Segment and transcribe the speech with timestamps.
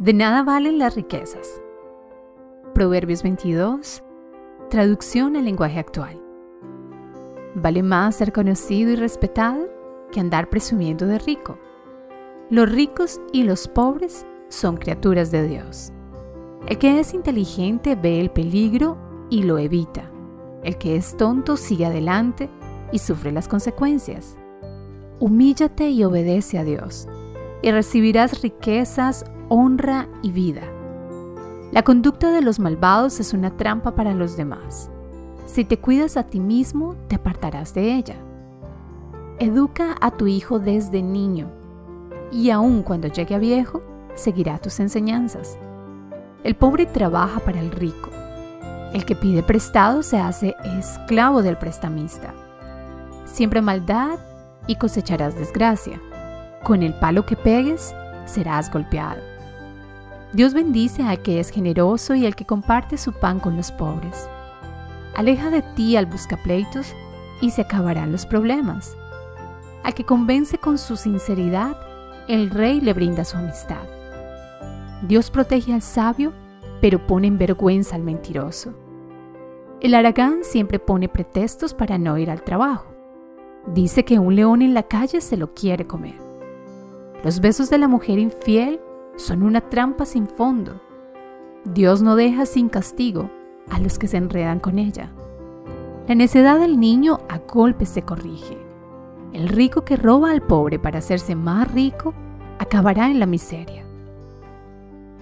[0.00, 1.62] De nada valen las riquezas.
[2.74, 4.02] Proverbios 22,
[4.68, 6.20] traducción al lenguaje actual.
[7.54, 9.68] Vale más ser conocido y respetado
[10.10, 11.58] que andar presumiendo de rico.
[12.50, 15.92] Los ricos y los pobres son criaturas de Dios.
[16.66, 18.98] El que es inteligente ve el peligro
[19.30, 20.10] y lo evita.
[20.64, 22.50] El que es tonto sigue adelante
[22.90, 24.36] y sufre las consecuencias.
[25.20, 27.06] Humíllate y obedece a Dios,
[27.62, 30.62] y recibirás riquezas, honra y vida.
[31.72, 34.90] La conducta de los malvados es una trampa para los demás.
[35.46, 38.16] Si te cuidas a ti mismo, te apartarás de ella.
[39.38, 41.50] Educa a tu hijo desde niño,
[42.30, 43.82] y aun cuando llegue a viejo,
[44.14, 45.58] seguirá tus enseñanzas.
[46.44, 48.10] El pobre trabaja para el rico.
[48.92, 52.32] El que pide prestado se hace esclavo del prestamista.
[53.24, 54.18] Siempre maldad
[54.68, 56.00] y cosecharás desgracia.
[56.62, 57.94] Con el palo que pegues,
[58.26, 59.33] serás golpeado.
[60.34, 64.28] Dios bendice al que es generoso y al que comparte su pan con los pobres.
[65.14, 66.92] Aleja de ti al buscapleitos
[67.40, 68.96] y se acabarán los problemas.
[69.84, 71.76] Al que convence con su sinceridad,
[72.26, 73.86] el rey le brinda su amistad.
[75.02, 76.32] Dios protege al sabio,
[76.80, 78.74] pero pone en vergüenza al mentiroso.
[79.80, 82.86] El aragán siempre pone pretextos para no ir al trabajo.
[83.68, 86.16] Dice que un león en la calle se lo quiere comer.
[87.22, 88.80] Los besos de la mujer infiel
[89.16, 90.80] son una trampa sin fondo.
[91.64, 93.30] Dios no deja sin castigo
[93.70, 95.10] a los que se enredan con ella.
[96.06, 98.58] La necedad del niño a golpes se corrige.
[99.32, 102.12] El rico que roba al pobre para hacerse más rico
[102.58, 103.84] acabará en la miseria.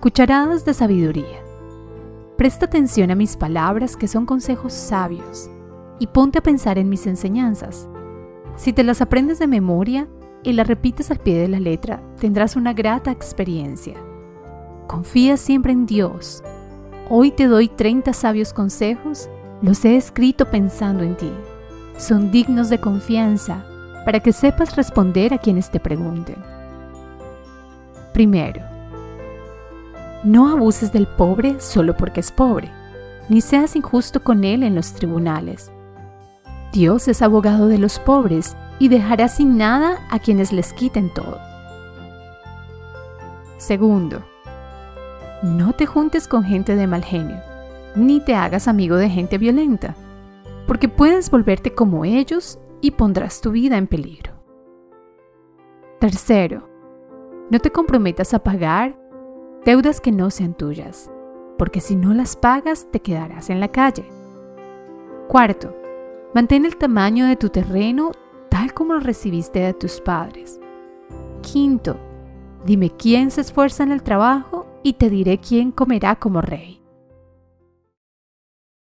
[0.01, 1.41] Cucharadas de sabiduría.
[2.37, 5.49] Presta atención a mis palabras que son consejos sabios
[6.01, 7.89] y ponte a pensar en mis enseñanzas.
[8.57, 10.09] Si te las aprendes de memoria
[10.43, 13.95] y las repites al pie de la letra, tendrás una grata experiencia.
[14.87, 16.43] Confía siempre en Dios.
[17.09, 19.29] Hoy te doy 30 sabios consejos,
[19.63, 21.31] los he escrito pensando en ti.
[21.97, 23.65] Son dignos de confianza
[24.05, 26.37] para que sepas responder a quienes te pregunten.
[28.13, 28.63] Primero,
[30.25, 32.71] no abuses del pobre solo porque es pobre,
[33.29, 35.73] ni seas injusto con él en los tribunales
[36.73, 41.39] Dios es abogado de los pobres y dejará sin nada a quienes les quiten todo.
[43.59, 44.25] Segundo,
[45.43, 47.41] no te juntes con gente de mal genio,
[47.95, 49.95] ni te hagas amigo de gente violenta,
[50.67, 54.33] porque puedes volverte como ellos y pondrás tu vida en peligro.
[56.01, 56.69] Tercero,
[57.51, 58.99] no te comprometas a pagar
[59.65, 61.11] deudas que no sean tuyas,
[61.59, 64.05] porque si no las pagas te quedarás en la calle.
[65.29, 65.77] Cuarto,
[66.35, 68.13] Mantén el tamaño de tu terreno
[68.63, 70.61] tal como lo recibiste de tus padres.
[71.41, 71.97] Quinto,
[72.65, 76.82] dime quién se esfuerza en el trabajo y te diré quién comerá como rey.